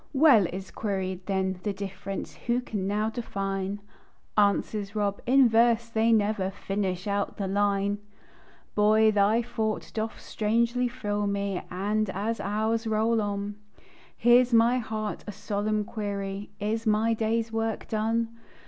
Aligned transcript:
"Well," 0.13 0.47
is 0.47 0.71
queried 0.71 1.27
then, 1.27 1.59
"the 1.61 1.73
difference 1.73 2.33
Who 2.47 2.59
can 2.61 2.87
now 2.87 3.11
define?" 3.11 3.81
Answers 4.35 4.95
Rob: 4.95 5.21
"In 5.27 5.47
verse 5.47 5.89
they 5.89 6.11
never 6.11 6.49
Finish 6.49 7.05
out 7.05 7.37
the 7.37 7.47
line!" 7.47 7.99
Boy, 8.73 9.11
thy 9.11 9.43
thought 9.43 9.91
doth 9.93 10.19
strangely 10.19 10.87
thrill 10.89 11.27
me, 11.27 11.61
And 11.69 12.09
as 12.09 12.39
hours 12.39 12.87
roll 12.87 13.21
on, 13.21 13.57
Hears 14.17 14.51
my 14.55 14.79
heart 14.79 15.23
a 15.27 15.31
solemn 15.31 15.83
query: 15.83 16.49
Is 16.59 16.87
my 16.87 17.13
day's 17.13 17.51
work 17.51 17.87
done? 17.87 18.29